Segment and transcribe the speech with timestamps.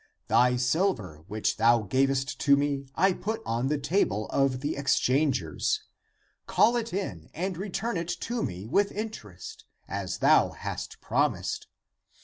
[0.29, 5.83] Thy silver which thou gavest to me I put on the table (of the exchangers);
[6.43, 11.67] ^^ call it in and return it to me with interest, as thou liast promised.